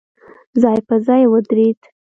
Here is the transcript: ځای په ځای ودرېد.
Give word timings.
ځای 0.61 0.79
په 0.87 0.95
ځای 1.05 1.23
ودرېد. 1.27 1.79